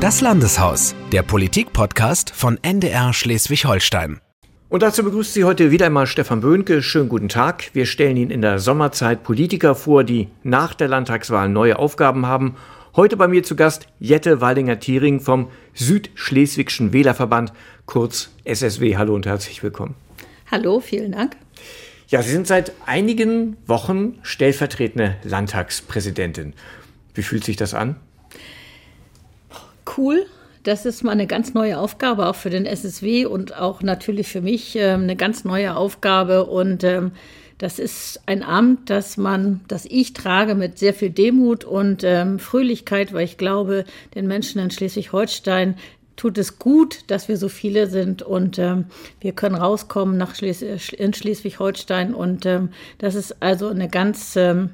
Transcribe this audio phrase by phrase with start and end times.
[0.00, 4.20] Das Landeshaus, der Politik-Podcast von NDR Schleswig-Holstein.
[4.68, 6.82] Und dazu begrüßt Sie heute wieder einmal Stefan Böhnke.
[6.82, 7.70] Schönen guten Tag.
[7.74, 12.56] Wir stellen Ihnen in der Sommerzeit Politiker vor, die nach der Landtagswahl neue Aufgaben haben.
[12.96, 17.52] Heute bei mir zu Gast Jette Waldinger-Thiering vom Südschleswigschen Wählerverband,
[17.86, 18.96] kurz SSW.
[18.96, 19.94] Hallo und herzlich willkommen.
[20.50, 21.36] Hallo, vielen Dank.
[22.08, 26.52] Ja, Sie sind seit einigen Wochen stellvertretende Landtagspräsidentin.
[27.14, 27.96] Wie fühlt sich das an?
[29.96, 30.26] Cool.
[30.62, 34.40] Das ist mal eine ganz neue Aufgabe, auch für den SSW und auch natürlich für
[34.40, 36.46] mich äh, eine ganz neue Aufgabe.
[36.46, 37.12] Und ähm,
[37.58, 42.38] das ist ein Amt, das man, das ich trage mit sehr viel Demut und ähm,
[42.38, 43.84] Fröhlichkeit, weil ich glaube,
[44.14, 45.76] den Menschen in Schleswig-Holstein
[46.16, 48.86] tut es gut, dass wir so viele sind und ähm,
[49.20, 54.70] wir können rauskommen nach Schles in Schleswig-Holstein und ähm, das ist also eine ganz ähm,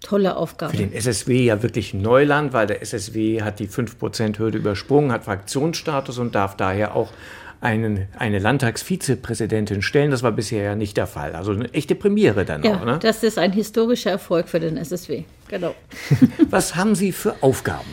[0.00, 0.72] tolle Aufgabe.
[0.72, 6.18] Für den SSW ja wirklich Neuland, weil der SSW hat die 5%-Hürde übersprungen, hat Fraktionsstatus
[6.18, 7.12] und darf daher auch
[7.60, 10.10] einen, eine Landtagsvizepräsidentin stellen.
[10.10, 11.34] Das war bisher ja nicht der Fall.
[11.34, 12.84] Also eine echte Premiere dann ja, auch.
[12.84, 12.98] Ne?
[13.00, 15.24] Das ist ein historischer Erfolg für den SSW.
[15.48, 15.74] Genau.
[16.50, 17.88] Was haben Sie für Aufgaben?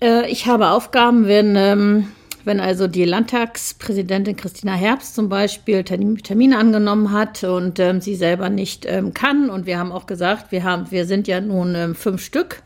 [0.00, 2.08] Äh, ich habe Aufgaben, wenn, ähm,
[2.48, 8.48] wenn also die Landtagspräsidentin Christina Herbst zum Beispiel Termine angenommen hat und ähm, sie selber
[8.48, 9.50] nicht ähm, kann.
[9.50, 12.62] Und wir haben auch gesagt, wir, haben, wir sind ja nun ähm, fünf Stück,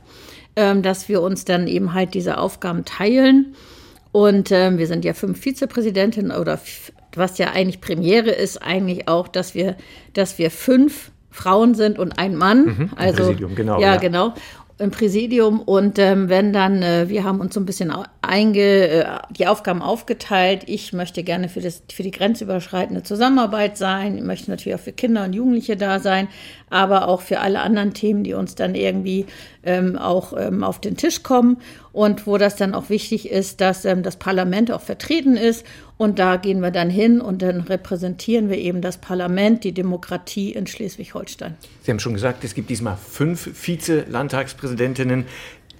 [0.55, 3.56] ähm, dass wir uns dann eben halt diese Aufgaben teilen.
[4.12, 6.61] Und ähm, wir sind ja fünf Vizepräsidentinnen oder
[7.17, 9.77] was ja eigentlich Premiere ist, eigentlich auch, dass wir,
[10.12, 12.64] dass wir fünf Frauen sind und ein Mann.
[12.67, 13.80] Mhm, also Präsidium, genau.
[13.80, 14.34] Ja, ja, genau
[14.83, 19.05] im Präsidium und ähm, wenn dann, äh, wir haben uns so ein bisschen einge, äh,
[19.30, 20.64] die Aufgaben aufgeteilt.
[20.66, 24.16] Ich möchte gerne für, das, für die grenzüberschreitende Zusammenarbeit sein.
[24.16, 26.28] Ich möchte natürlich auch für Kinder und Jugendliche da sein,
[26.69, 29.27] aber auch für alle anderen Themen, die uns dann irgendwie
[29.62, 31.58] ähm, auch ähm, auf den Tisch kommen
[31.92, 35.64] und wo das dann auch wichtig ist, dass ähm, das Parlament auch vertreten ist.
[36.03, 40.51] Und da gehen wir dann hin und dann repräsentieren wir eben das Parlament, die Demokratie
[40.51, 41.55] in Schleswig-Holstein.
[41.83, 45.27] Sie haben schon gesagt, es gibt diesmal fünf Vize-Landtagspräsidentinnen.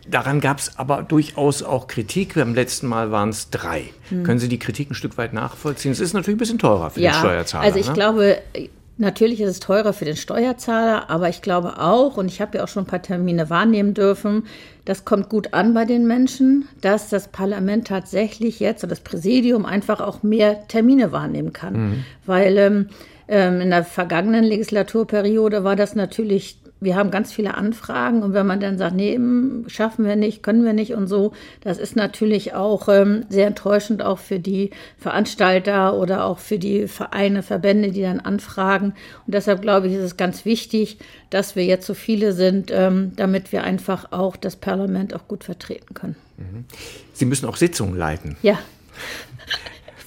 [0.09, 2.35] Daran gab es aber durchaus auch Kritik.
[2.35, 3.87] Beim letzten Mal waren es drei.
[4.11, 4.23] Hm.
[4.23, 5.91] Können Sie die Kritik ein Stück weit nachvollziehen?
[5.91, 7.65] Es ist natürlich ein bisschen teurer für ja, den Steuerzahler.
[7.65, 7.93] Also ich ne?
[7.93, 8.39] glaube,
[9.03, 12.63] Natürlich ist es teurer für den Steuerzahler, aber ich glaube auch, und ich habe ja
[12.63, 14.45] auch schon ein paar Termine wahrnehmen dürfen,
[14.85, 19.67] das kommt gut an bei den Menschen, dass das Parlament tatsächlich jetzt oder das Präsidium
[19.67, 21.75] einfach auch mehr Termine wahrnehmen kann.
[21.75, 22.05] Mhm.
[22.27, 22.89] Weil ähm,
[23.27, 28.47] ähm in der vergangenen Legislaturperiode war das natürlich wir haben ganz viele Anfragen und wenn
[28.47, 31.95] man dann sagt, nee, hm, schaffen wir nicht, können wir nicht und so, das ist
[31.97, 37.93] natürlich auch ähm, sehr enttäuschend auch für die Veranstalter oder auch für die Vereine, Verbände,
[37.93, 38.95] die dann anfragen.
[39.27, 40.99] Und deshalb glaube ich, ist es ganz wichtig,
[41.31, 45.45] dass wir jetzt so viele sind, ähm, damit wir einfach auch das Parlament auch gut
[45.45, 46.17] vertreten können.
[46.37, 46.65] Mhm.
[47.13, 48.37] Sie müssen auch Sitzungen leiten.
[48.43, 48.59] Ja.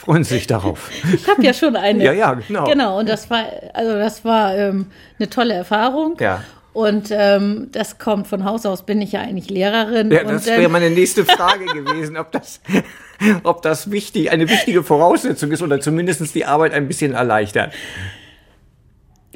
[0.06, 0.92] freuen Sie sich darauf.
[1.14, 2.04] Ich habe ja schon eine.
[2.04, 2.66] Ja, ja, genau.
[2.66, 4.86] Genau, und das war, also das war ähm,
[5.18, 6.16] eine tolle Erfahrung.
[6.20, 6.44] Ja.
[6.76, 10.12] Und ähm, das kommt von Haus aus, bin ich ja eigentlich Lehrerin.
[10.12, 12.60] Ja, das ähm, wäre meine nächste Frage gewesen, ob das,
[13.44, 17.72] ob das wichtig, eine wichtige Voraussetzung ist oder zumindest die Arbeit ein bisschen erleichtert.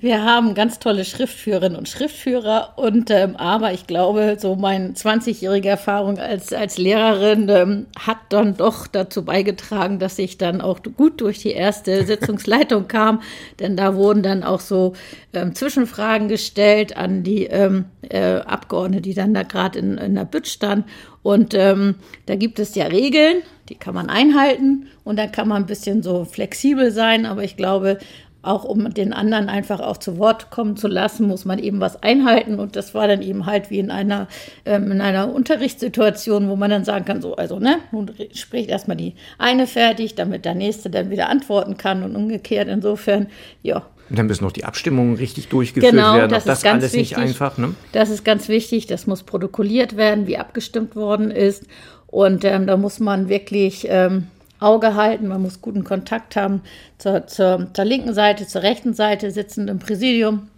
[0.02, 5.68] Wir haben ganz tolle Schriftführerinnen und Schriftführer und ähm, aber ich glaube, so meine 20-jährige
[5.68, 11.20] Erfahrung als, als Lehrerin ähm, hat dann doch dazu beigetragen, dass ich dann auch gut
[11.20, 13.22] durch die erste Sitzungsleitung kam,
[13.60, 14.94] denn da wurden dann auch so
[15.34, 20.24] ähm, Zwischenfragen gestellt an die ähm, äh, Abgeordnete, die dann da gerade in, in der
[20.24, 20.86] Bütt standen
[21.22, 21.96] und ähm,
[22.28, 24.88] da gibt es ja Regeln, die kann man einhalten.
[25.04, 27.98] Und dann kann man ein bisschen so flexibel sein, aber ich glaube,
[28.42, 32.02] auch um den anderen einfach auch zu Wort kommen zu lassen, muss man eben was
[32.02, 32.58] einhalten.
[32.58, 34.28] Und das war dann eben halt wie in einer,
[34.66, 38.98] ähm, in einer Unterrichtssituation, wo man dann sagen kann, so, also, ne, nun spricht erstmal
[38.98, 42.70] die eine fertig, damit der nächste dann wieder antworten kann und umgekehrt.
[42.70, 43.28] Insofern,
[43.62, 43.86] ja.
[44.10, 46.32] Und dann müssen noch die Abstimmungen richtig durchgeführt genau, werden.
[46.32, 47.18] Das, das ist ganz alles wichtig.
[47.18, 47.76] nicht einfach, ne?
[47.92, 48.88] Das ist ganz wichtig.
[48.88, 51.66] Das muss protokolliert werden, wie abgestimmt worden ist.
[52.08, 54.28] Und ähm, da muss man wirklich, ähm,
[54.60, 56.62] Auge halten, man muss guten Kontakt haben
[56.98, 60.50] zur, zur, zur linken Seite, zur rechten Seite, sitzend im Präsidium.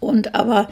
[0.00, 0.68] Und aber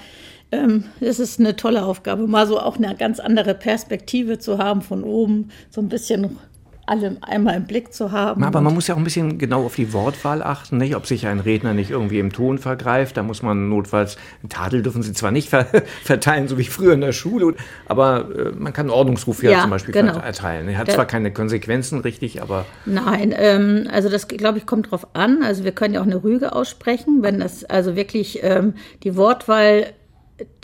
[0.53, 4.83] ähm, es ist eine tolle Aufgabe, mal so auch eine ganz andere Perspektive zu haben
[4.83, 6.39] von oben, so ein bisschen
[6.87, 8.43] alle einmal im Blick zu haben.
[8.45, 10.97] Aber man muss ja auch ein bisschen genau auf die Wortwahl achten, nicht?
[10.97, 13.17] ob sich ein Redner nicht irgendwie im Ton vergreift.
[13.17, 14.17] Da muss man notfalls,
[14.49, 15.67] Tadel dürfen sie zwar nicht ver
[16.05, 17.55] verteilen, so wie früher in der Schule,
[17.87, 20.19] aber äh, man kann einen Ordnungsruf ja, ja zum Beispiel genau.
[20.19, 20.69] erteilen.
[20.69, 22.67] Er hat der, zwar keine Konsequenzen, richtig, aber...
[22.85, 25.43] Nein, ähm, also das, glaube ich, kommt drauf an.
[25.43, 29.93] Also wir können ja auch eine Rüge aussprechen, wenn das also wirklich ähm, die Wortwahl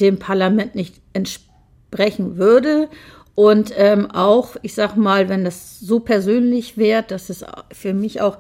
[0.01, 2.89] dem Parlament nicht entsprechen würde
[3.41, 7.43] Und ähm, auch, ich sag mal, wenn das so persönlich wird, dass es
[7.73, 8.37] für mich auch,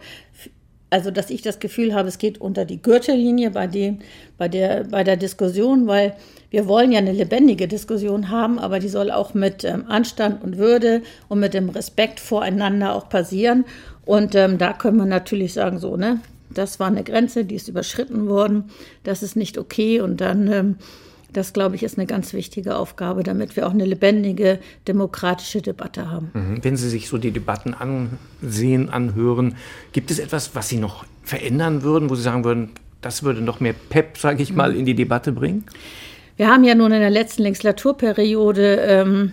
[0.90, 4.00] also dass ich das Gefühl habe, es geht unter die Gürtellinie bei dem,
[4.36, 6.16] bei der, bei der Diskussion, weil
[6.50, 10.58] wir wollen ja eine lebendige Diskussion haben, aber die soll auch mit ähm, Anstand und
[10.58, 11.00] Würde
[11.30, 13.64] und mit dem Respekt voreinander auch passieren.
[14.04, 16.20] Und ähm, da können wir natürlich sagen, so, ne,
[16.50, 18.64] das war eine Grenze, die ist überschritten worden,
[19.04, 20.02] das ist nicht okay.
[20.02, 20.76] Und dann, ähm,
[21.32, 26.10] das glaube ich, ist eine ganz wichtige Aufgabe, damit wir auch eine lebendige demokratische Debatte
[26.10, 26.30] haben.
[26.34, 26.64] Mhm.
[26.64, 29.56] Wenn Sie sich so die Debatten ansehen, anhören,
[29.92, 33.60] gibt es etwas, was Sie noch verändern würden, wo Sie sagen würden, das würde noch
[33.60, 35.64] mehr Pep, sage ich mal, in die Debatte bringen?
[36.36, 39.32] Wir haben ja nun in der letzten Legislaturperiode ähm,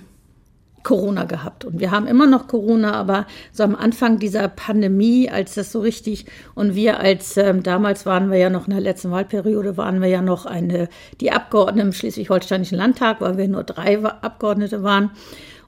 [0.84, 1.66] Corona gehabt.
[1.66, 5.82] Und wir haben immer noch Corona, aber so am Anfang dieser Pandemie, als das so
[5.82, 6.26] richtig
[6.56, 10.08] und wir als ähm, damals waren wir ja noch in der letzten Wahlperiode, waren wir
[10.08, 10.88] ja noch eine,
[11.20, 15.12] die Abgeordneten im Schleswig-Holsteinischen Landtag, weil wir nur drei Abgeordnete waren.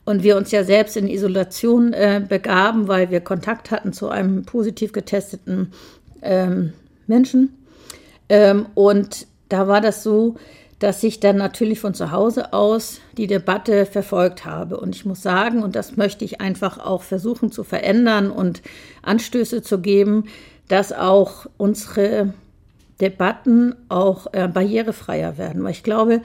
[0.06, 4.44] Und wir uns ja selbst in Isolation äh, begaben, weil wir Kontakt hatten zu einem
[4.44, 5.72] positiv getesteten
[6.22, 6.74] ähm,
[7.06, 7.54] Menschen.
[8.30, 10.36] Ähm, und da war das so,
[10.80, 14.80] dass ich dann natürlich von zu Hause aus die Debatte verfolgt habe.
[14.80, 18.62] Und ich muss sagen, und das möchte ich einfach auch versuchen zu verändern und
[19.02, 20.26] Anstöße zu geben,
[20.70, 22.34] dass auch unsere
[23.02, 25.64] Debatten auch äh, barrierefreier werden.
[25.64, 26.22] Weil ich glaube,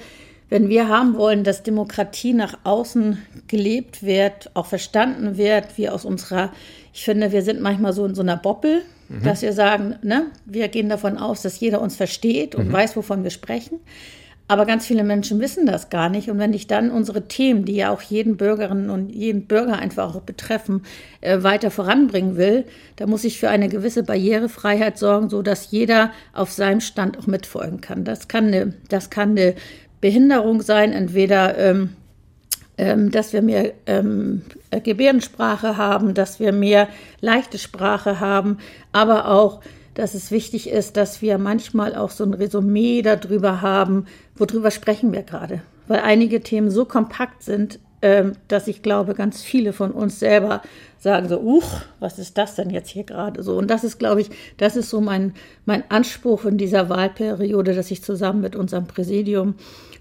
[0.51, 3.19] wenn wir haben wollen, dass Demokratie nach außen
[3.49, 6.53] gelebt wird, auch verstanden wird, wie aus unserer,
[6.93, 9.23] ich finde, wir sind manchmal so in so einer Boppel, mhm.
[9.25, 12.73] dass wir sagen, ne, wir gehen davon aus, dass jeder uns versteht und mhm.
[12.73, 13.81] weiß, wovon wir sprechen.
[14.47, 16.29] Aber ganz viele Menschen wissen das gar nicht.
[16.29, 20.15] Und wenn ich dann unsere Themen, die ja auch jeden Bürgerinnen und jeden Bürger einfach
[20.15, 20.83] auch betreffen,
[21.23, 22.65] äh, weiter voranbringen will,
[22.97, 27.27] da muss ich für eine gewisse Barrierefreiheit sorgen, so dass jeder auf seinem Stand auch
[27.27, 28.05] mitfolgen kann.
[28.05, 29.55] Das kann eine, das kann eine
[30.03, 31.91] Behinderung sein, entweder ähm,
[32.77, 34.43] ähm, dass wir mehr ähm,
[34.83, 36.89] Gebärdensprache haben, dass wir mehr
[37.21, 38.59] leichte Sprache haben,
[38.93, 39.61] aber auch
[39.95, 45.13] dass es wichtig ist, dass wir manchmal auch so ein Resümee darüber haben, worüber sprechen
[45.13, 45.63] wir gerade.
[45.87, 50.63] Weil einige Themen so kompakt sind, ähm, dass ich glaube, ganz viele von uns selber
[50.99, 53.57] sagen so, uch, was ist das denn jetzt hier gerade so?
[53.57, 55.35] Und das ist, glaube ich, das ist so mein,
[55.65, 59.55] mein Anspruch in dieser Wahlperiode, dass ich zusammen mit unserem Präsidium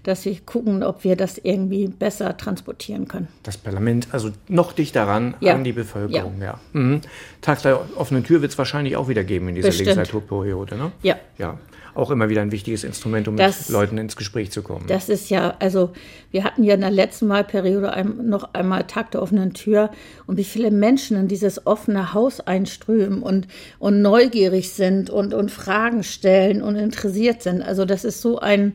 [0.04, 3.28] dass wir gucken, ob wir das irgendwie besser transportieren können.
[3.42, 5.54] Das Parlament, also noch dichter ran ja.
[5.54, 6.44] an die Bevölkerung, ja.
[6.44, 6.60] ja.
[6.74, 7.00] Mhm.
[7.40, 9.96] Tag der offenen Tür wird es wahrscheinlich auch wieder geben in dieser Bestimmt.
[9.96, 10.92] Legislaturperiode, ne?
[11.02, 11.16] Ja.
[11.38, 11.58] Ja
[11.94, 14.86] auch immer wieder ein wichtiges Instrument, um das, mit Leuten ins Gespräch zu kommen.
[14.86, 15.90] Das ist ja, also
[16.30, 19.90] wir hatten ja in der letzten Wahlperiode ein, noch einmal Tag der offenen Tür
[20.26, 23.46] und wie viele Menschen in dieses offene Haus einströmen und,
[23.78, 27.62] und neugierig sind und, und Fragen stellen und interessiert sind.
[27.62, 28.72] Also das ist so ein,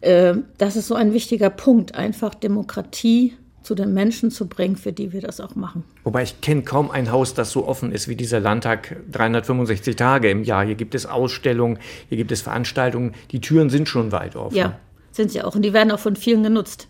[0.00, 3.34] äh, das ist so ein wichtiger Punkt, einfach Demokratie
[3.66, 5.82] zu den Menschen zu bringen, für die wir das auch machen.
[6.04, 10.30] Wobei ich kenne kaum ein Haus, das so offen ist wie dieser Landtag 365 Tage
[10.30, 10.64] im Jahr.
[10.64, 11.78] Hier gibt es Ausstellungen,
[12.08, 13.12] hier gibt es Veranstaltungen.
[13.32, 14.56] Die Türen sind schon weit offen.
[14.56, 14.78] Ja,
[15.10, 15.56] sind sie auch.
[15.56, 16.86] Und die werden auch von vielen genutzt.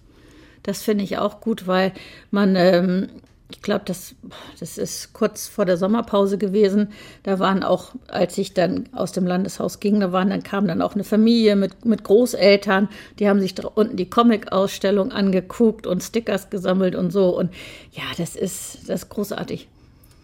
[0.64, 1.92] Das finde ich auch gut, weil
[2.30, 3.08] man ähm,
[3.48, 4.14] ich glaube, das,
[4.58, 6.88] das ist kurz vor der Sommerpause gewesen.
[7.22, 10.82] Da waren auch, als ich dann aus dem Landeshaus ging, da waren, dann kam dann
[10.82, 12.88] auch eine Familie mit, mit Großeltern,
[13.18, 17.36] die haben sich da unten die Comic-Ausstellung angeguckt und Stickers gesammelt und so.
[17.36, 17.52] Und
[17.92, 19.68] ja, das ist, das ist großartig.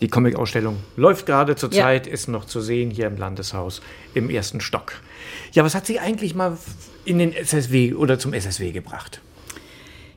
[0.01, 2.13] Die Comic-Ausstellung läuft gerade zur Zeit, ja.
[2.13, 3.83] ist noch zu sehen hier im Landeshaus
[4.15, 4.95] im ersten Stock.
[5.53, 6.59] Ja, was hat sie eigentlich mal
[7.05, 9.21] in den SSW oder zum SSW gebracht?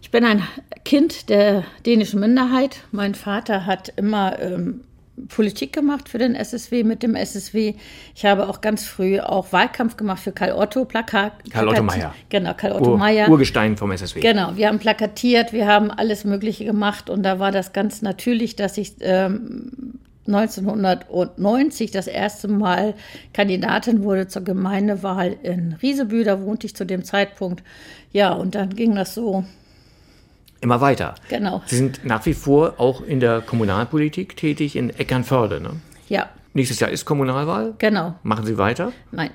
[0.05, 0.43] Ich bin ein
[0.83, 2.81] Kind der dänischen Minderheit.
[2.91, 4.81] Mein Vater hat immer ähm,
[5.29, 7.73] Politik gemacht für den SSW mit dem SSW.
[8.13, 11.33] Ich habe auch ganz früh auch Wahlkampf gemacht für Karl Otto, Plakat.
[11.49, 12.13] Karl Otto Meyer.
[12.29, 13.27] Genau, Karl Otto Ur, Meyer.
[13.29, 14.19] Urgestein vom SSW.
[14.19, 18.55] Genau, wir haben plakatiert, wir haben alles Mögliche gemacht und da war das ganz natürlich,
[18.55, 19.97] dass ich ähm,
[20.27, 22.93] 1990 das erste Mal
[23.33, 26.23] Kandidatin wurde zur Gemeindewahl in Riesebü.
[26.23, 27.63] Da wohnte ich zu dem Zeitpunkt.
[28.11, 29.45] Ja, und dann ging das so
[30.65, 31.15] immer weiter.
[31.29, 31.61] Genau.
[31.67, 35.71] Sie sind nach wie vor auch in der Kommunalpolitik tätig in Eckernförde, ne?
[36.09, 36.29] Ja.
[36.53, 37.75] Nächstes Jahr ist Kommunalwahl.
[37.77, 38.15] Genau.
[38.23, 38.91] Machen Sie weiter?
[39.11, 39.29] Nein.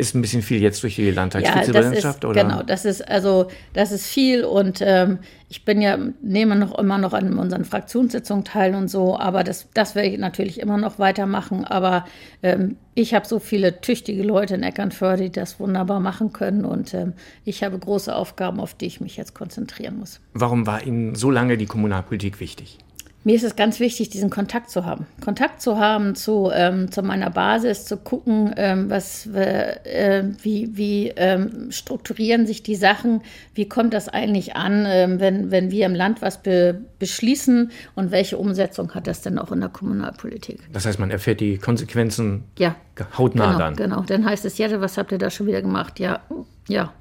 [0.00, 2.42] Ist ein bisschen viel jetzt durch die Landtagsvizepräsidentschaft, ja, oder?
[2.42, 5.18] Genau, das ist also das ist viel und ähm,
[5.50, 9.68] ich bin ja nehme noch immer noch an unseren Fraktionssitzungen teil und so, aber das
[9.74, 11.66] das werde ich natürlich immer noch weitermachen.
[11.66, 12.06] Aber
[12.42, 16.94] ähm, ich habe so viele tüchtige Leute in Eckernförde, die das wunderbar machen können und
[16.94, 17.12] ähm,
[17.44, 20.20] ich habe große Aufgaben, auf die ich mich jetzt konzentrieren muss.
[20.32, 22.78] Warum war Ihnen so lange die Kommunalpolitik wichtig?
[23.22, 25.06] Mir ist es ganz wichtig, diesen Kontakt zu haben.
[25.22, 31.08] Kontakt zu haben zu, ähm, zu meiner Basis, zu gucken, ähm, was, äh, wie, wie
[31.16, 33.20] ähm, strukturieren sich die Sachen,
[33.54, 38.10] wie kommt das eigentlich an, ähm, wenn, wenn wir im Land was be beschließen und
[38.10, 40.60] welche Umsetzung hat das denn auch in der Kommunalpolitik.
[40.72, 42.76] Das heißt, man erfährt die Konsequenzen ja,
[43.16, 43.76] hautnah genau, dann.
[43.76, 45.98] Genau, dann heißt es, ja, was habt ihr da schon wieder gemacht?
[45.98, 46.20] Ja,
[46.68, 46.92] ja,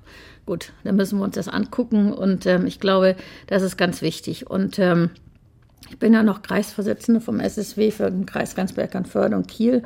[0.46, 3.16] gut, dann müssen wir uns das angucken und ähm, ich glaube,
[3.48, 5.10] das ist ganz wichtig und ähm,
[5.90, 9.84] ich bin ja noch Kreisvorsitzende vom SSW für den Kreis Ganzberg-Förde und Kiel.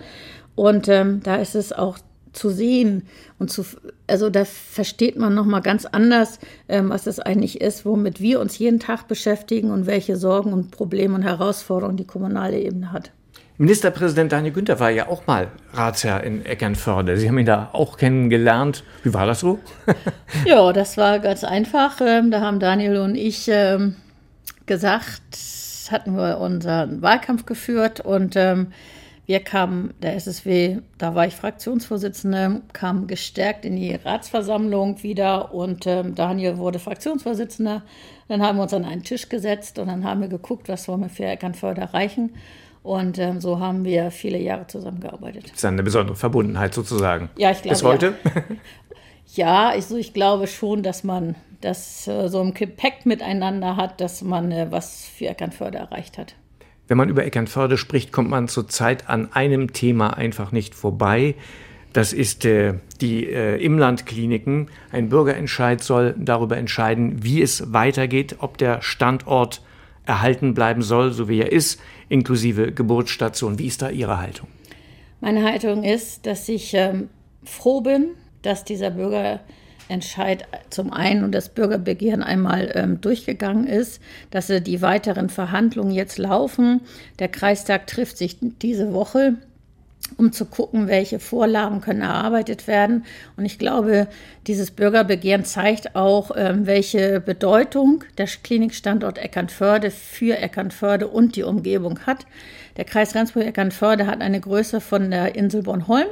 [0.55, 1.97] Und ähm, da ist es auch
[2.33, 3.03] zu sehen
[3.39, 3.63] und zu,
[4.07, 8.39] also da versteht man noch mal ganz anders, ähm, was es eigentlich ist, womit wir
[8.39, 13.11] uns jeden Tag beschäftigen und welche Sorgen und Probleme und Herausforderungen die kommunale Ebene hat.
[13.59, 17.17] Ministerpräsident Daniel Günther war ja auch mal Ratsherr in Eckernförde.
[17.17, 18.83] Sie haben ihn da auch kennengelernt.
[19.03, 19.59] Wie war das so?
[20.45, 22.01] ja, das war ganz einfach.
[22.01, 23.95] Ähm, da haben Daniel und ich ähm,
[25.91, 28.67] hatten wir unseren Wahlkampf geführt und ähm,
[29.25, 35.87] wir kamen, der SSW, da war ich Fraktionsvorsitzende, kam gestärkt in die Ratsversammlung wieder und
[35.87, 37.83] ähm, Daniel wurde Fraktionsvorsitzender.
[38.27, 41.01] Dann haben wir uns an einen Tisch gesetzt und dann haben wir geguckt, was wollen
[41.01, 42.31] wir für Eckernförde erreichen.
[42.83, 45.45] Und ähm, so haben wir viele Jahre zusammengearbeitet.
[45.45, 47.29] Das ist eine besondere Verbundenheit sozusagen.
[47.37, 47.75] Ja, ich glaube.
[47.75, 48.13] Bis heute?
[48.25, 48.41] Ja,
[49.35, 54.01] ja ich, so, ich glaube schon, dass man das äh, so im Gepäck miteinander hat,
[54.01, 56.35] dass man äh, was für Eckernförde erreicht hat.
[56.87, 61.35] Wenn man über Eckernförde spricht, kommt man zurzeit an einem Thema einfach nicht vorbei.
[61.93, 64.69] Das ist äh, die äh, Imlandkliniken.
[64.91, 69.61] Ein Bürgerentscheid soll darüber entscheiden, wie es weitergeht, ob der Standort
[70.05, 73.59] erhalten bleiben soll, so wie er ist, inklusive Geburtsstation.
[73.59, 74.47] Wie ist da Ihre Haltung?
[75.21, 77.09] Meine Haltung ist, dass ich ähm,
[77.45, 78.09] froh bin,
[78.43, 79.41] dass dieser Bürgerentscheid
[79.89, 86.17] Entscheid zum einen und das Bürgerbegehren einmal ähm, durchgegangen ist, dass die weiteren Verhandlungen jetzt
[86.17, 86.81] laufen.
[87.19, 89.35] Der Kreistag trifft sich diese Woche
[90.17, 93.05] um zu gucken, welche Vorlagen können erarbeitet werden.
[93.37, 94.07] Und ich glaube,
[94.47, 101.99] dieses Bürgerbegehren zeigt auch, ähm, welche Bedeutung der Klinikstandort Eckernförde für Eckernförde und die Umgebung
[102.05, 102.25] hat.
[102.77, 106.07] Der Kreis Rendsburg-Eckernförde hat eine Größe von der Insel Bornholm.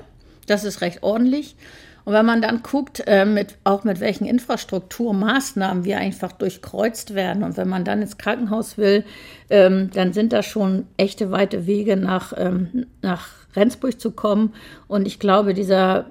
[0.47, 1.55] Das ist recht ordentlich.
[2.03, 7.43] Und wenn man dann guckt, äh, mit, auch mit welchen Infrastrukturmaßnahmen wir einfach durchkreuzt werden
[7.43, 9.03] und wenn man dann ins Krankenhaus will,
[9.49, 14.53] ähm, dann sind da schon echte weite Wege nach, ähm, nach Rendsburg zu kommen.
[14.87, 16.07] Und ich glaube, dieser,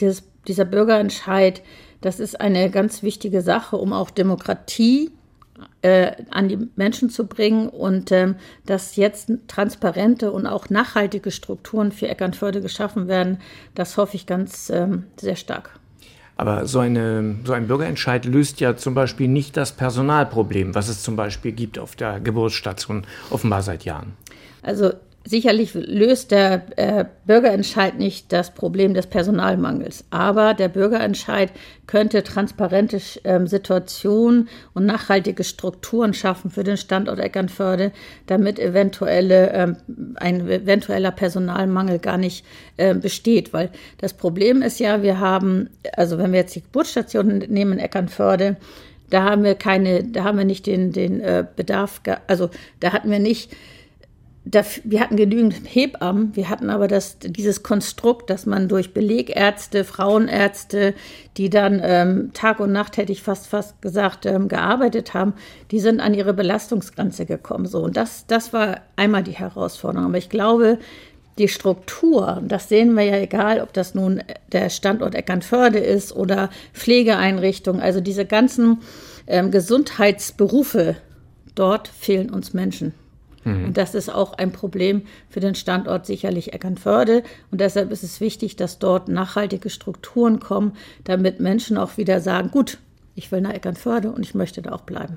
[0.00, 1.62] dieses, dieser Bürgerentscheid,
[2.00, 5.10] das ist eine ganz wichtige Sache, um auch Demokratie
[5.82, 11.92] äh, an die Menschen zu bringen und ähm, dass jetzt transparente und auch nachhaltige Strukturen
[11.92, 13.38] für Eckernförde geschaffen werden,
[13.74, 15.70] das hoffe ich ganz ähm, sehr stark.
[16.36, 21.02] Aber so, eine, so ein Bürgerentscheid löst ja zum Beispiel nicht das Personalproblem, was es
[21.02, 24.14] zum Beispiel gibt auf der Geburtsstation offenbar seit Jahren.
[24.62, 24.94] Also
[25.26, 31.50] Sicherlich löst der äh, Bürgerentscheid nicht das Problem des Personalmangels, aber der Bürgerentscheid
[31.86, 37.92] könnte transparente äh, Situationen und nachhaltige Strukturen schaffen für den Standort Eckernförde,
[38.26, 39.72] damit eventuelle, äh,
[40.16, 42.44] ein eventueller Personalmangel gar nicht
[42.76, 43.54] ähm, besteht.
[43.54, 48.56] Weil das Problem ist ja, wir haben, also wenn wir jetzt die Geburtsstation nehmen Eckernförde,
[49.08, 52.50] da haben wir keine, da haben wir nicht den, den äh, Bedarf, also
[52.80, 53.50] da hatten wir nicht
[54.46, 60.94] wir hatten genügend Hebammen, wir hatten aber das, dieses Konstrukt, dass man durch Belegärzte, Frauenärzte,
[61.38, 65.32] die dann ähm, Tag und Nacht, hätte ich fast fast gesagt, ähm, gearbeitet haben,
[65.70, 67.64] die sind an ihre Belastungsgrenze gekommen.
[67.64, 67.82] So.
[67.82, 70.08] Und das, das war einmal die Herausforderung.
[70.08, 70.78] Aber ich glaube,
[71.38, 74.22] die Struktur, das sehen wir ja egal, ob das nun
[74.52, 78.82] der Standort Eckernförde ist oder Pflegeeinrichtungen, also diese ganzen
[79.26, 80.96] ähm, Gesundheitsberufe,
[81.54, 82.92] dort fehlen uns Menschen.
[83.44, 83.66] Mhm.
[83.66, 87.22] Und das ist auch ein Problem für den Standort sicherlich Eckernförde.
[87.50, 90.72] Und deshalb ist es wichtig, dass dort nachhaltige Strukturen kommen,
[91.04, 92.78] damit Menschen auch wieder sagen, gut,
[93.14, 95.16] ich will nach Eckernförde und ich möchte da auch bleiben.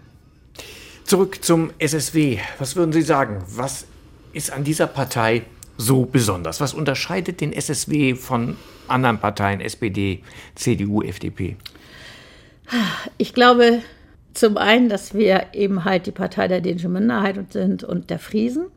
[1.03, 2.39] Zurück zum SSW.
[2.59, 3.43] Was würden Sie sagen?
[3.47, 3.85] Was
[4.33, 5.43] ist an dieser Partei
[5.77, 6.59] so besonders?
[6.59, 8.57] Was unterscheidet den SSW von
[8.87, 10.21] anderen Parteien, SPD,
[10.55, 11.55] CDU, FDP?
[13.17, 13.81] Ich glaube,
[14.37, 18.67] zum einen, dass wir eben halt die Partei der dänischen Minderheit sind und der Friesen.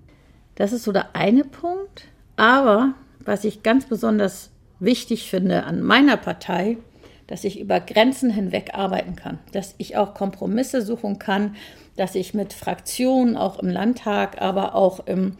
[0.55, 2.09] Das ist so der eine Punkt.
[2.37, 6.79] Aber was ich ganz besonders wichtig finde an meiner Partei,
[7.27, 11.55] dass ich über Grenzen hinweg arbeiten kann, dass ich auch Kompromisse suchen kann,
[11.97, 15.37] dass ich mit Fraktionen, auch im Landtag, aber auch im,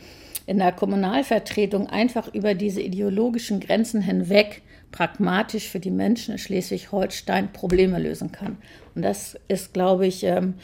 [0.47, 4.63] in der Kommunalvertretung einfach über diese ideologischen Grenzen hinweg
[4.93, 8.59] pragmatisch für die Menschen in Schleswig-Holstein Probleme lösen kann.
[8.95, 10.55] Und das ist, glaube ich, ähm,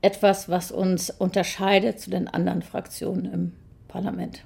[0.00, 3.52] etwas, was uns unterscheidet zu den anderen Fraktionen im
[3.88, 4.42] Parlament.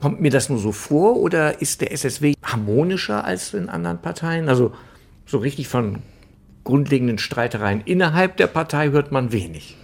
[0.00, 4.48] Kommt mir das nur so vor oder ist der SSW harmonischer als in anderen Parteien?
[4.48, 4.72] Also
[5.26, 6.02] so richtig von
[6.64, 9.76] grundlegenden Streitereien innerhalb der Partei hört man wenig.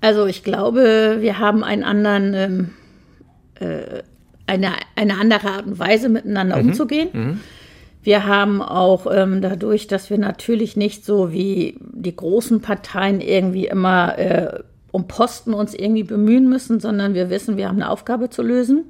[0.00, 2.70] Also ich glaube, wir haben einen anderen, ähm,
[3.60, 4.02] äh,
[4.50, 6.68] eine, eine andere Art und Weise miteinander mhm.
[6.68, 7.08] umzugehen.
[7.12, 7.40] Mhm.
[8.02, 13.66] Wir haben auch ähm, dadurch, dass wir natürlich nicht so wie die großen Parteien irgendwie
[13.66, 18.30] immer äh, um Posten uns irgendwie bemühen müssen, sondern wir wissen, wir haben eine Aufgabe
[18.30, 18.86] zu lösen.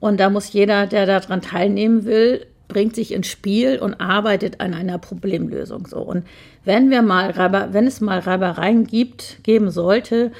[0.00, 4.74] Und da muss jeder, der daran teilnehmen will, bringt sich ins Spiel und arbeitet an
[4.74, 5.86] einer Problemlösung.
[5.86, 5.98] So.
[5.98, 6.24] Und
[6.64, 7.34] wenn wir mal,
[7.72, 10.32] wenn es mal Reibereien gibt, geben sollte,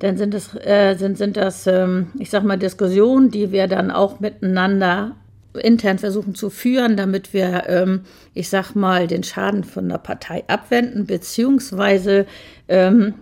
[0.00, 3.90] dann sind es, äh, sind, sind das, ähm, ich sag mal, Diskussionen, die wir dann
[3.90, 5.16] auch miteinander
[5.54, 8.02] intern versuchen zu führen, damit wir, ähm,
[8.34, 12.26] ich sag mal, den Schaden von der Partei abwenden, beziehungsweise
[12.68, 13.14] ähm,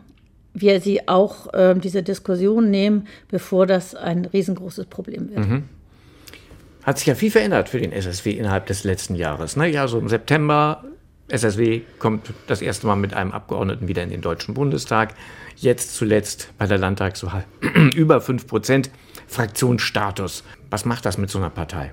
[0.55, 5.49] wir sie auch äh, diese Diskussion nehmen, bevor das ein riesengroßes Problem wird.
[5.49, 5.65] Mhm.
[6.85, 9.57] Hat sich ja viel verändert für den SSW innerhalb des letzten Jahres.
[9.57, 9.69] Ne?
[9.69, 10.85] Ja, so im September,
[11.29, 15.15] SSW kommt das erste Mal mit einem Abgeordneten wieder in den Deutschen Bundestag.
[15.57, 17.45] Jetzt zuletzt bei der Landtagswahl
[17.95, 18.91] über 5 Prozent
[19.27, 20.43] Fraktionsstatus.
[20.71, 21.93] Was macht das mit so einer Partei?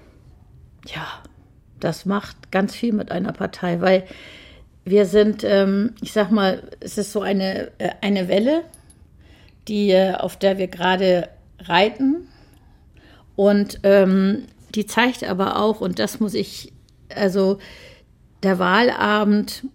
[0.87, 1.05] Ja,
[1.79, 4.05] das macht ganz viel mit einer Partei, weil
[4.85, 8.63] wir sind, ähm, ich sag mal, es ist so eine, äh, eine Welle,
[9.67, 12.27] die, äh, auf der wir gerade reiten.
[13.35, 14.43] Und ähm,
[14.75, 16.71] die zeigt aber auch, und das muss ich,
[17.13, 17.57] also
[18.45, 19.65] der Wahlabend,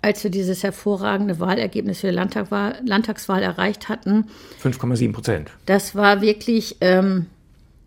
[0.00, 4.26] als wir dieses hervorragende Wahlergebnis für die Landtagwahl, Landtagswahl erreicht hatten.
[4.62, 5.50] 5,7 Prozent.
[5.66, 7.26] Das war wirklich ähm,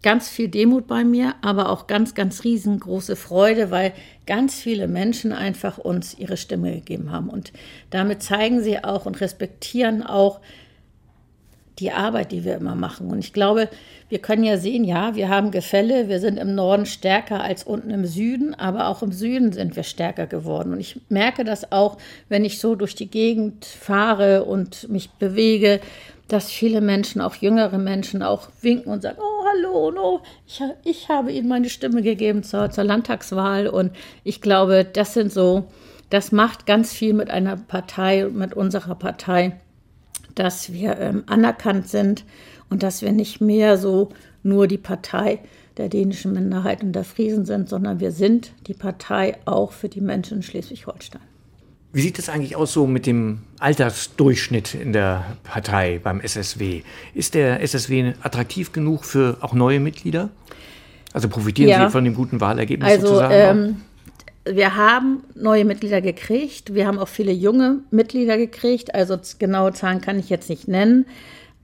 [0.04, 3.94] ganz viel Demut bei mir, aber auch ganz, ganz riesengroße Freude, weil
[4.26, 7.30] ganz viele Menschen einfach uns ihre Stimme gegeben haben.
[7.30, 7.52] Und
[7.90, 10.40] damit zeigen sie auch und respektieren auch
[11.80, 13.10] die Arbeit, die wir immer machen.
[13.10, 13.70] Und ich glaube,
[14.10, 17.92] wir können ja sehen, ja, wir haben Gefälle, wir sind im Norden stärker als unten
[17.92, 20.74] im Süden, aber auch im Süden sind wir stärker geworden.
[20.74, 25.80] Und ich merke das auch, wenn ich so durch die Gegend fahre und mich bewege,
[26.28, 31.10] dass viele Menschen, auch jüngere Menschen, auch winken und sagen, oh, hallo, no, ich, ich
[31.10, 33.68] habe Ihnen meine Stimme gegeben zur, zur Landtagswahl.
[33.68, 33.92] Und
[34.24, 35.66] ich glaube, das sind so,
[36.10, 39.60] das macht ganz viel mit einer Partei, mit unserer Partei,
[40.40, 42.24] dass wir ähm, anerkannt sind
[42.70, 44.10] und dass wir nicht mehr so
[44.42, 45.40] nur die Partei
[45.78, 50.02] der dänischen Minderheit und der Friesen sind, sondern wir sind die Partei auch für die
[50.02, 51.22] Menschen in Schleswig-Holstein.
[51.92, 56.84] Wie sieht es eigentlich aus so mit dem Altersdurchschnitt in der Partei beim SSW?
[57.14, 60.30] Ist der SSW attraktiv genug für auch neue Mitglieder?
[61.12, 61.88] Also profitieren ja.
[61.88, 63.34] Sie von dem guten Wahlergebnis also, sozusagen?
[63.34, 63.82] Ähm,
[64.56, 66.74] wir haben neue Mitglieder gekriegt.
[66.74, 68.94] Wir haben auch viele junge Mitglieder gekriegt.
[68.96, 71.06] Also genaue Zahlen kann ich jetzt nicht nennen.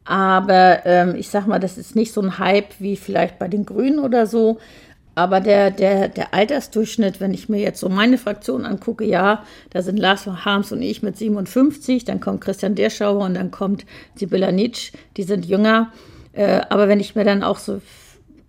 [0.05, 3.65] Aber ähm, ich sag mal, das ist nicht so ein Hype wie vielleicht bei den
[3.65, 4.59] Grünen oder so.
[5.15, 9.81] Aber der, der, der Altersdurchschnitt, wenn ich mir jetzt so meine Fraktion angucke, ja, da
[9.81, 14.51] sind Lars Harms und ich mit 57, dann kommt Christian Derschauer und dann kommt Sibylla
[14.51, 15.91] Nitsch, die sind jünger.
[16.33, 17.81] Äh, aber wenn ich mir dann auch so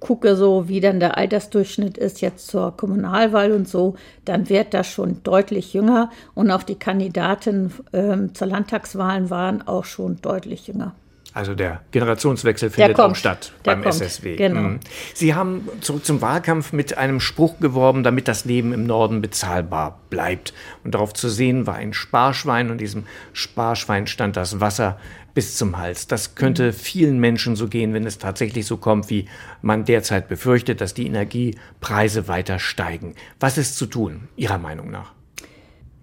[0.07, 4.87] gucke, so wie dann der Altersdurchschnitt ist jetzt zur Kommunalwahl und so, dann wird das
[4.87, 6.11] schon deutlich jünger.
[6.35, 10.95] Und auch die Kandidaten äh, zur Landtagswahlen waren auch schon deutlich jünger.
[11.35, 13.97] Also der Generationswechsel findet auch statt beim kommt.
[13.97, 14.37] SSW.
[14.37, 14.61] Genau.
[14.61, 14.81] Mhm.
[15.12, 20.01] Sie haben zurück zum Wahlkampf mit einem Spruch geworben, damit das Leben im Norden bezahlbar
[20.09, 20.55] bleibt.
[20.85, 24.99] Und darauf zu sehen war ein Sparschwein und diesem Sparschwein stand das Wasser
[25.37, 26.07] bis zum Hals.
[26.07, 26.72] Das könnte mhm.
[26.72, 29.27] vielen Menschen so gehen, wenn es tatsächlich so kommt, wie
[29.61, 33.14] man derzeit befürchtet, dass die Energiepreise weiter steigen.
[33.38, 35.12] Was ist zu tun, Ihrer Meinung nach?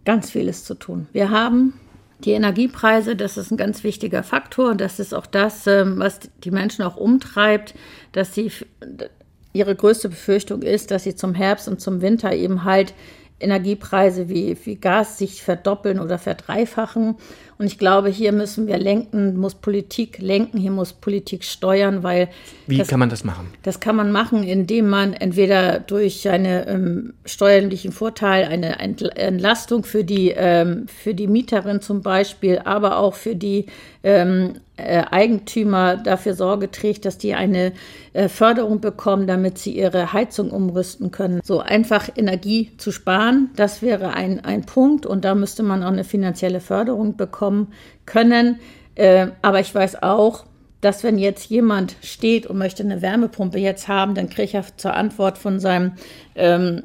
[0.05, 1.07] Ganz vieles zu tun.
[1.13, 1.73] Wir haben
[2.19, 6.19] die Energiepreise, das ist ein ganz wichtiger Faktor und das ist auch das, ähm, was
[6.43, 7.73] die Menschen auch umtreibt,
[8.11, 8.51] dass sie
[9.51, 12.93] ihre größte Befürchtung ist, dass sie zum Herbst und zum Winter eben halt
[13.39, 17.15] Energiepreise wie, wie Gas sich verdoppeln oder verdreifachen.
[17.63, 22.27] Und ich glaube, hier müssen wir lenken, muss Politik lenken, hier muss Politik steuern, weil.
[22.67, 23.47] Wie das, kann man das machen?
[23.61, 30.03] Das kann man machen, indem man entweder durch einen ähm, steuerlichen Vorteil, eine Entlastung für
[30.03, 33.67] die, ähm, für die Mieterin zum Beispiel, aber auch für die
[34.03, 37.73] ähm, äh, Eigentümer dafür Sorge trägt, dass die eine
[38.13, 41.41] äh, Förderung bekommen, damit sie ihre Heizung umrüsten können.
[41.43, 45.91] So einfach Energie zu sparen, das wäre ein, ein Punkt und da müsste man auch
[45.91, 47.52] eine finanzielle Förderung bekommen
[48.05, 48.59] können.
[48.95, 50.45] Äh, aber ich weiß auch,
[50.81, 54.63] dass wenn jetzt jemand steht und möchte eine Wärmepumpe jetzt haben, dann kriege ich ja
[54.75, 55.93] zur Antwort von seinem
[56.35, 56.83] ähm,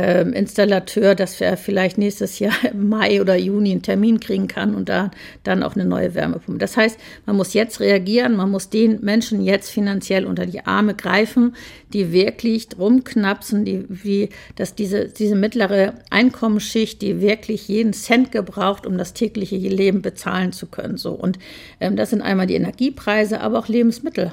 [0.00, 4.74] äh, Installateur, dass er vielleicht nächstes Jahr im Mai oder Juni einen Termin kriegen kann
[4.74, 5.10] und da
[5.42, 6.58] dann auch eine neue Wärmepumpe.
[6.58, 10.94] Das heißt, man muss jetzt reagieren, man muss den Menschen jetzt finanziell unter die Arme
[10.94, 11.54] greifen,
[11.92, 18.86] die wirklich rumknapsen, die, wie, dass diese, diese mittlere Einkommensschicht, die wirklich jeden Cent gebraucht,
[18.86, 20.96] um das tägliche Leben bezahlen zu können.
[20.96, 21.12] So.
[21.12, 21.38] Und
[21.80, 24.32] ähm, das sind einmal die Energiepreise, aber auch Lebensmittel.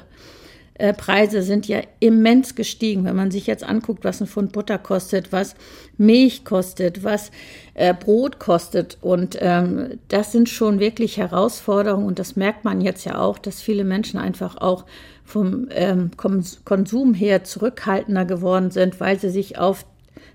[0.78, 3.04] Äh, Preise sind ja immens gestiegen.
[3.04, 5.54] Wenn man sich jetzt anguckt, was ein Pfund Butter kostet, was
[5.96, 7.32] Milch kostet, was
[7.74, 8.96] äh, Brot kostet.
[9.00, 12.06] Und ähm, das sind schon wirklich Herausforderungen.
[12.06, 14.84] Und das merkt man jetzt ja auch, dass viele Menschen einfach auch
[15.24, 19.84] vom ähm, Konsum her zurückhaltender geworden sind, weil sie sich auf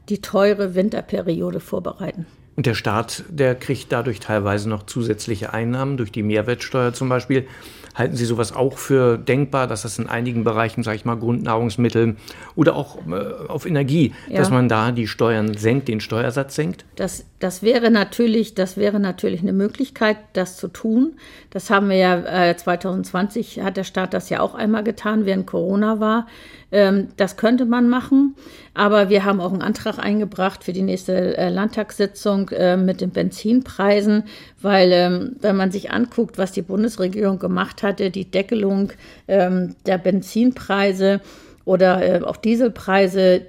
[0.09, 2.25] die teure Winterperiode vorbereiten.
[2.55, 7.47] Und der Staat, der kriegt dadurch teilweise noch zusätzliche Einnahmen durch die Mehrwertsteuer zum Beispiel.
[7.95, 12.15] Halten Sie sowas auch für denkbar, dass das in einigen Bereichen, sage ich mal, Grundnahrungsmittel
[12.55, 14.39] oder auch äh, auf Energie, ja.
[14.39, 16.85] dass man da die Steuern senkt, den Steuersatz senkt?
[16.95, 21.13] Das, das wäre natürlich, das wäre natürlich eine Möglichkeit, das zu tun.
[21.51, 25.45] Das haben wir ja äh, 2020 hat der Staat das ja auch einmal getan, während
[25.45, 26.27] Corona war.
[26.73, 28.35] Ähm, das könnte man machen,
[28.73, 33.11] aber wir haben auch einen Antrag eingebracht für die nächste äh, Landtagssitzung äh, mit den
[33.11, 34.23] Benzinpreisen,
[34.59, 38.91] weil ähm, wenn man sich anguckt, was die Bundesregierung gemacht hatte, die Deckelung
[39.27, 41.21] ähm, der Benzinpreise
[41.63, 43.45] oder äh, auch Dieselpreise,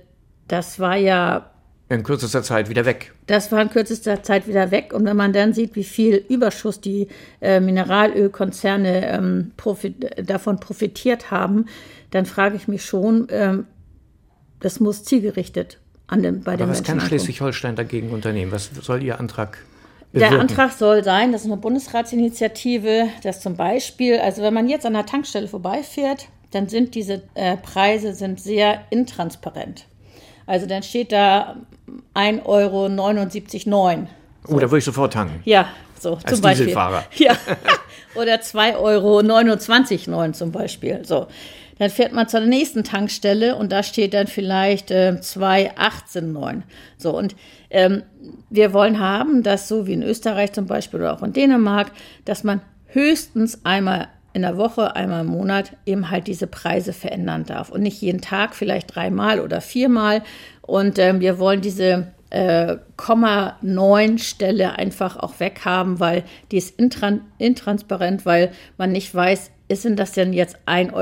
[0.46, 1.50] das war ja
[1.88, 3.12] in kürzester Zeit wieder weg.
[3.26, 4.92] Das war in kürzester Zeit wieder weg.
[4.94, 7.08] Und wenn man dann sieht, wie viel Überschuss die
[7.40, 11.66] äh, Mineralölkonzerne ähm, profit davon profitiert haben,
[12.14, 13.66] dann frage ich mich schon, ähm,
[14.60, 18.52] das muss zielgerichtet an den, bei Aber den was Menschen kann Schleswig-Holstein dagegen unternehmen?
[18.52, 19.58] Was soll Ihr Antrag
[20.12, 20.32] bewirken?
[20.32, 24.86] Der Antrag soll sein, das ist eine Bundesratsinitiative, dass zum Beispiel, also wenn man jetzt
[24.86, 29.86] an der Tankstelle vorbeifährt, dann sind diese äh, Preise sind sehr intransparent.
[30.46, 31.56] Also dann steht da
[32.14, 34.06] 1,79 Euro.
[34.46, 34.54] So.
[34.54, 35.40] Oh, da würde ich sofort tanken.
[35.44, 36.66] Ja, so Als zum Beispiel.
[36.66, 37.04] Dieselfahrer.
[37.16, 37.36] Ja.
[38.14, 41.04] Oder 2,29 Euro zum Beispiel.
[41.04, 41.26] So.
[41.78, 46.62] Dann fährt man zur nächsten Tankstelle und da steht dann vielleicht äh, 2,18,9.
[46.96, 47.34] So, und
[47.70, 48.02] ähm,
[48.50, 51.90] wir wollen haben, dass so wie in Österreich zum Beispiel oder auch in Dänemark,
[52.24, 57.44] dass man höchstens einmal in der Woche, einmal im Monat eben halt diese Preise verändern
[57.44, 57.70] darf.
[57.70, 60.22] Und nicht jeden Tag, vielleicht dreimal oder viermal.
[60.62, 66.76] Und ähm, wir wollen diese äh, Komma 9 Stelle einfach auch weghaben, weil die ist
[66.78, 70.92] intran intransparent, weil man nicht weiß, sind das denn jetzt 1,80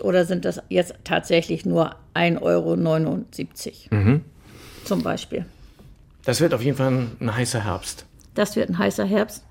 [0.00, 2.76] Euro oder sind das jetzt tatsächlich nur 1,79 Euro?
[3.90, 4.24] Mhm.
[4.84, 5.46] Zum Beispiel.
[6.24, 8.04] Das wird auf jeden Fall ein, ein heißer Herbst.
[8.34, 9.44] Das wird ein heißer Herbst.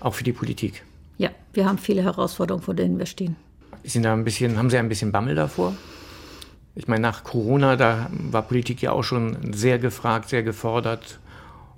[0.00, 0.84] Auch für die Politik.
[1.16, 3.36] Ja, wir haben viele Herausforderungen, vor denen wir stehen.
[3.82, 5.74] Sind da ein bisschen, haben Sie ein bisschen Bammel davor?
[6.74, 11.20] Ich meine, nach Corona, da war Politik ja auch schon sehr gefragt, sehr gefordert.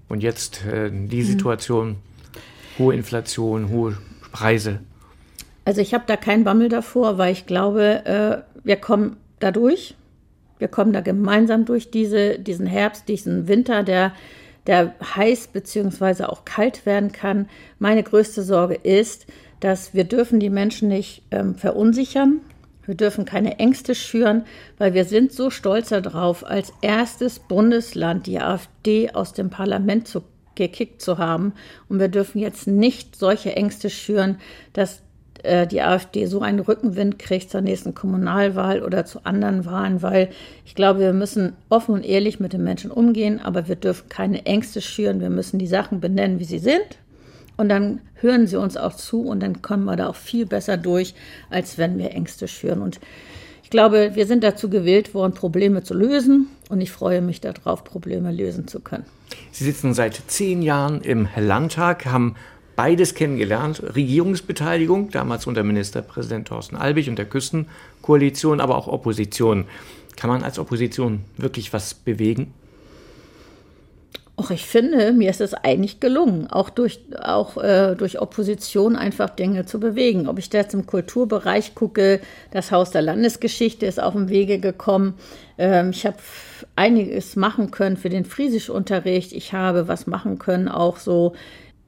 [0.09, 1.27] Und jetzt äh, die mhm.
[1.27, 1.97] Situation, mhm.
[2.79, 3.99] hohe Inflation, hohe
[4.33, 4.81] Preise.
[5.67, 9.97] Also ich habe da keinen Bammel davor, weil ich glaube, äh, wir kommen da durch.
[10.61, 14.13] Wir kommen da gemeinsam durch diese, diesen Herbst, diesen Winter, der,
[14.69, 16.23] der heiß bzw.
[16.25, 17.49] auch kalt werden kann.
[17.81, 19.27] Meine größte Sorge ist,
[19.59, 22.43] dass wir dürfen die Menschen nicht ähm, verunsichern.
[22.85, 24.45] Wir dürfen keine Ängste schüren,
[24.79, 30.23] weil wir sind so stolz darauf, als erstes Bundesland die AfD aus dem Parlament zu,
[30.55, 31.55] gekickt zu haben.
[31.89, 34.39] Und wir dürfen jetzt nicht solche Ängste schüren,
[34.73, 35.03] dass
[35.47, 40.29] äh, die AfD so einen Rückenwind kriegt zur nächsten Kommunalwahl oder zu anderen Wahlen, weil
[40.65, 44.45] ich glaube, wir müssen offen und ehrlich mit den Menschen umgehen, aber wir dürfen keine
[44.47, 45.21] Ängste schüren.
[45.21, 46.99] Wir müssen die Sachen benennen, wie sie sind.
[47.57, 50.77] Und dann hören sie uns auch zu und dann kommen wir da auch viel besser
[50.77, 51.15] durch,
[51.49, 52.83] als wenn wir Ängste schüren.
[52.83, 53.01] Und
[53.63, 56.49] ich glaube, wir sind dazu gewählt worden, Probleme zu lösen.
[56.69, 59.05] Und ich freue mich darauf, Probleme lösen zu können.
[59.51, 62.37] Sie sitzen seit zehn Jahren im Landtag, haben
[62.77, 63.83] beides kennengelernt.
[63.83, 69.65] Regierungsbeteiligung, damals unter Ministerpräsident Thorsten Albig und der Küstenkoalition, aber auch Opposition.
[70.17, 72.53] Kann man als Opposition wirklich was bewegen?
[74.39, 79.31] Och, ich finde, mir ist es eigentlich gelungen, auch durch, auch, äh, durch Opposition einfach
[79.31, 80.29] Dinge zu bewegen.
[80.29, 84.59] Ob ich da jetzt im Kulturbereich gucke, das Haus der Landesgeschichte ist auf dem Wege
[84.59, 85.15] gekommen.
[85.57, 86.19] Ähm, ich habe
[86.77, 89.33] einiges machen können für den Friesischunterricht.
[89.33, 91.33] Ich habe was machen können, auch so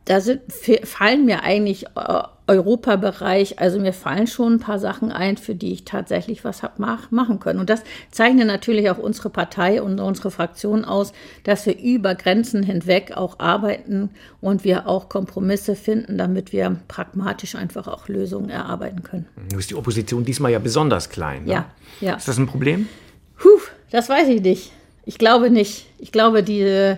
[0.09, 0.41] da sind,
[0.85, 5.71] fallen mir eigentlich äh, Europabereich, also mir fallen schon ein paar Sachen ein, für die
[5.75, 7.61] ich tatsächlich was habe mach, machen können.
[7.61, 11.13] Und das zeichnet natürlich auch unsere Partei und unsere Fraktion aus,
[11.45, 14.09] dass wir über Grenzen hinweg auch arbeiten
[14.41, 19.27] und wir auch Kompromisse finden, damit wir pragmatisch einfach auch Lösungen erarbeiten können.
[19.51, 21.45] Nun ist die Opposition diesmal ja besonders klein.
[21.45, 21.53] Ne?
[21.53, 21.67] Ja,
[22.01, 22.15] ja.
[22.15, 22.89] Ist das ein Problem?
[23.37, 24.73] Puh, das weiß ich nicht.
[25.05, 25.87] Ich glaube nicht.
[25.99, 26.97] Ich glaube, die,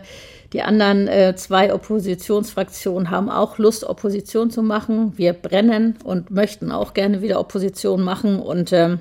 [0.52, 5.16] die anderen äh, zwei Oppositionsfraktionen haben auch Lust, Opposition zu machen.
[5.16, 8.40] Wir brennen und möchten auch gerne wieder Opposition machen.
[8.40, 8.98] Und ähm,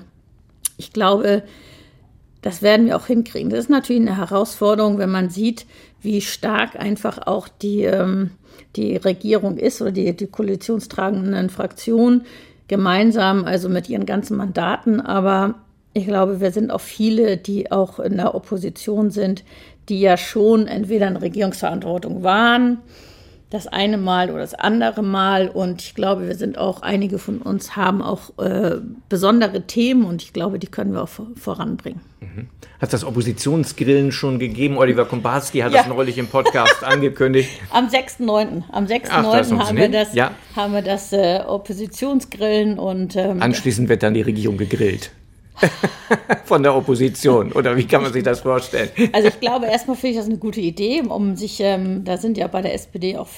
[0.76, 1.42] ich glaube,
[2.42, 3.50] das werden wir auch hinkriegen.
[3.50, 5.66] Das ist natürlich eine Herausforderung, wenn man sieht,
[6.00, 8.30] wie stark einfach auch die, ähm,
[8.76, 12.22] die Regierung ist oder die, die koalitionstragenden Fraktionen
[12.68, 15.00] gemeinsam, also mit ihren ganzen Mandaten.
[15.00, 15.56] Aber
[15.92, 19.44] ich glaube, wir sind auch viele, die auch in der Opposition sind,
[19.90, 22.78] die ja schon entweder in Regierungsverantwortung waren
[23.50, 25.48] das eine Mal oder das andere Mal.
[25.48, 28.76] Und ich glaube, wir sind auch, einige von uns haben auch äh,
[29.08, 32.00] besondere Themen und ich glaube, die können wir auch voranbringen.
[32.20, 32.48] Mhm.
[32.80, 34.78] Hat das Oppositionsgrillen schon gegeben?
[34.78, 35.80] Oliver Kombarski hat ja.
[35.80, 37.50] das neulich im Podcast angekündigt.
[37.70, 38.62] Am 6.9.
[38.70, 39.58] Am 6.9.
[39.58, 40.30] haben, wir das, ja.
[40.54, 45.10] haben wir das äh, Oppositionsgrillen und ähm, anschließend wird dann die Regierung gegrillt.
[46.44, 48.90] von der Opposition oder wie kann man sich das vorstellen?
[49.12, 52.38] Also ich glaube, erstmal finde ich das eine gute Idee, um sich, ähm, da sind
[52.38, 53.28] ja bei der SPD auch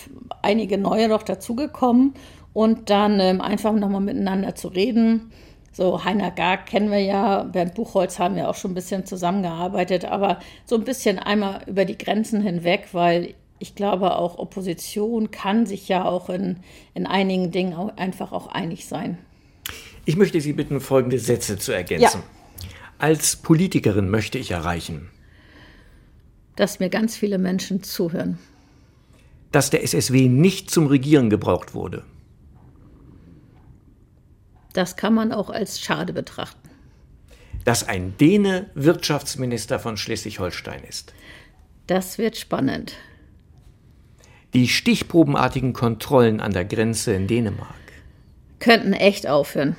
[0.42, 2.14] einige neue noch dazugekommen
[2.53, 5.33] und dann ähm, einfach nochmal miteinander zu reden.
[5.72, 10.05] So Heiner Garg kennen wir ja, Bernd Buchholz haben wir auch schon ein bisschen zusammengearbeitet,
[10.05, 15.66] aber so ein bisschen einmal über die Grenzen hinweg, weil ich glaube, auch Opposition kann
[15.66, 16.59] sich ja auch in,
[16.94, 19.18] in einigen Dingen auch einfach auch einig sein.
[20.04, 22.22] Ich möchte Sie bitten, folgende Sätze zu ergänzen.
[22.22, 22.68] Ja.
[22.98, 25.10] Als Politikerin möchte ich erreichen,
[26.56, 28.38] dass mir ganz viele Menschen zuhören.
[29.52, 32.04] Dass der SSW nicht zum Regieren gebraucht wurde.
[34.72, 36.70] Das kann man auch als schade betrachten.
[37.64, 41.12] Dass ein Däne Wirtschaftsminister von Schleswig-Holstein ist.
[41.86, 42.94] Das wird spannend.
[44.54, 47.74] Die stichprobenartigen Kontrollen an der Grenze in Dänemark.
[48.58, 49.76] Könnten echt aufhören.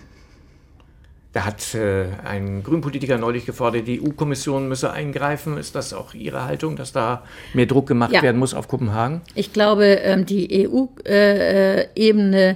[1.34, 5.58] Da hat äh, ein Grünpolitiker neulich gefordert, die EU-Kommission müsse eingreifen.
[5.58, 7.24] Ist das auch Ihre Haltung, dass da
[7.56, 8.22] mehr Druck gemacht ja.
[8.22, 9.22] werden muss auf Kopenhagen?
[9.34, 12.56] Ich glaube, ähm, die EU-Ebene, äh,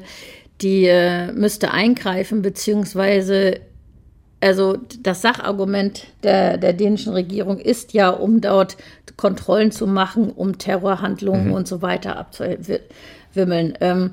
[0.62, 3.62] die äh, müsste eingreifen, beziehungsweise
[4.40, 8.78] also das Sachargument der, der dänischen Regierung ist ja, um dort
[9.16, 11.54] Kontrollen zu machen, um Terrorhandlungen mhm.
[11.54, 14.12] und so weiter abzuwimmeln ähm,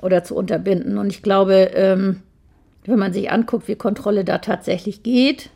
[0.00, 0.96] oder zu unterbinden.
[0.96, 2.22] Und ich glaube, ähm,
[2.88, 5.50] wenn man sich anguckt, wie Kontrolle da tatsächlich geht,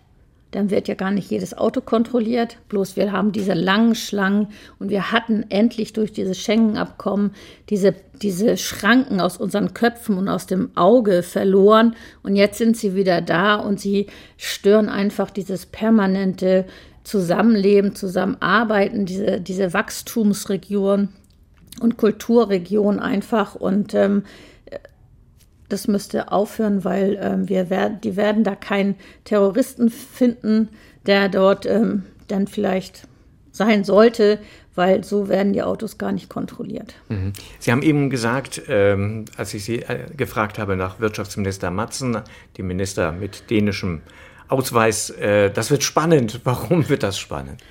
[0.53, 2.59] dann wird ja gar nicht jedes Auto kontrolliert.
[2.68, 7.33] Bloß wir haben diese langen Schlangen und wir hatten endlich durch dieses Schengen-Abkommen
[7.71, 11.97] diese, diese Schranken aus unseren Köpfen und aus dem Auge verloren.
[12.23, 16.66] Und jetzt sind sie wieder da und sie stören einfach dieses permanente
[17.03, 21.09] Zusammenleben, Zusammenarbeiten, diese, diese Wachstumsregion
[21.81, 23.55] und Kulturregion einfach.
[23.55, 24.25] Und ähm,
[25.73, 30.69] das müsste aufhören, weil ähm, wir werden, die werden da keinen Terroristen finden,
[31.07, 33.09] der dort ähm, dann vielleicht
[33.51, 34.39] sein sollte,
[34.75, 36.95] weil so werden die Autos gar nicht kontrolliert.
[37.09, 37.33] Mhm.
[37.59, 42.19] Sie haben eben gesagt, ähm, als ich Sie äh, gefragt habe nach Wirtschaftsminister Matzen,
[42.57, 44.01] dem Minister mit dänischem
[44.49, 46.41] Ausweis, äh, das wird spannend.
[46.45, 47.63] Warum wird das spannend?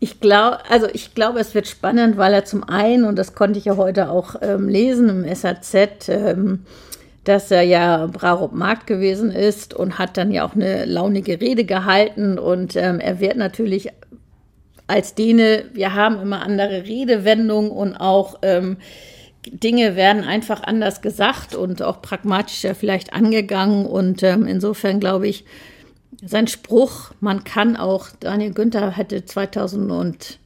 [0.00, 3.58] Ich glaube, also ich glaube, es wird spannend, weil er zum einen, und das konnte
[3.58, 6.64] ich ja heute auch ähm, lesen im SAZ, ähm,
[7.28, 11.66] dass er ja Brarup Markt gewesen ist und hat dann ja auch eine launige Rede
[11.66, 12.38] gehalten.
[12.38, 13.90] Und ähm, er wird natürlich
[14.86, 18.78] als Däne, wir haben immer andere Redewendungen und auch ähm,
[19.46, 23.84] Dinge werden einfach anders gesagt und auch pragmatischer vielleicht angegangen.
[23.84, 25.44] Und ähm, insofern glaube ich,
[26.24, 30.38] sein Spruch, man kann auch, Daniel Günther hatte 2000 und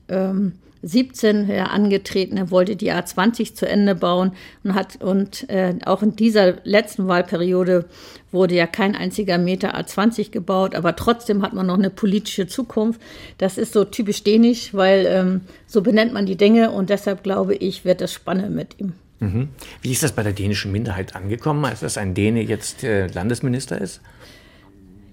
[0.83, 2.37] 17 ja, angetreten.
[2.37, 4.33] Er wollte die A20 zu Ende bauen
[4.65, 7.87] und hat und äh, auch in dieser letzten Wahlperiode
[8.33, 13.01] wurde ja kein einziger Meter A20 gebaut, aber trotzdem hat man noch eine politische Zukunft.
[13.39, 17.55] Das ist so typisch dänisch, weil ähm, so benennt man die Dinge und deshalb glaube
[17.55, 18.95] ich, wird das spannend mit ihm.
[19.21, 19.49] Mhm.
[19.83, 23.81] Wie ist das bei der dänischen Minderheit angekommen, als das ein Däne jetzt äh, Landesminister
[23.81, 24.01] ist?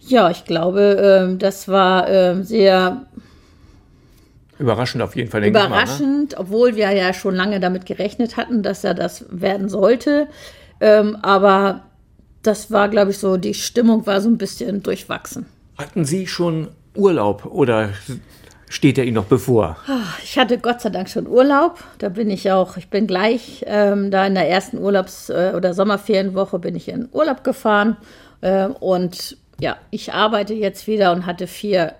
[0.09, 3.05] Ja, ich glaube, äh, das war ähm, sehr
[4.59, 5.45] Überraschend auf jeden Fall.
[5.45, 6.37] Überraschend, mal, ne?
[6.37, 10.27] obwohl wir ja schon lange damit gerechnet hatten, dass er das werden sollte.
[10.81, 11.83] Ähm, aber
[12.43, 15.45] das war, glaube ich, so, die Stimmung war so ein bisschen durchwachsen.
[15.77, 17.89] Hatten Sie schon Urlaub oder
[18.67, 19.77] steht er Ihnen noch bevor?
[19.87, 21.81] Ah, ich hatte Gott sei Dank schon Urlaub.
[21.99, 25.73] Da bin ich auch, ich bin gleich ähm, da in der ersten Urlaubs- äh, oder
[25.73, 27.95] Sommerferienwoche bin ich in Urlaub gefahren.
[28.41, 31.93] Äh, und ja, ich arbeite jetzt wieder und hatte vier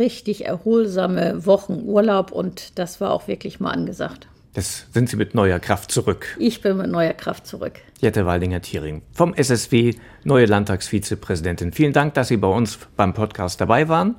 [0.00, 4.26] richtig erholsame Wochen Urlaub und das war auch wirklich mal angesagt.
[4.54, 6.26] Das sind Sie mit neuer Kraft zurück.
[6.40, 7.78] Ich bin mit neuer Kraft zurück.
[8.00, 11.72] Jette Waldinger-Thiering vom SSW, neue Landtagsvizepräsidentin.
[11.72, 14.16] Vielen Dank, dass Sie bei uns beim Podcast dabei waren.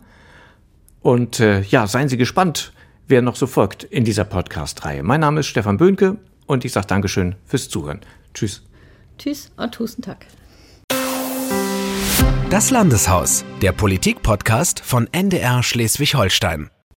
[1.02, 2.72] Und äh, ja, seien Sie gespannt,
[3.08, 5.04] wer noch so folgt in dieser Podcast-Reihe.
[5.04, 8.00] Mein Name ist Stefan Böhnke und ich sage Dankeschön fürs Zuhören.
[8.34, 8.63] Tschüss.
[9.17, 10.26] Tschüss und Husten Tag.
[12.49, 16.69] Das Landeshaus, der Politik-Podcast von NDR Schleswig-Holstein.